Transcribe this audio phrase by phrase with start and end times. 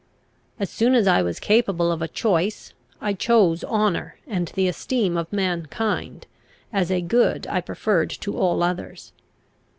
[0.59, 5.15] As soon as I was capable of a choice, I chose honour and the esteem
[5.15, 6.25] of mankind
[6.73, 9.11] as a good I preferred to all others.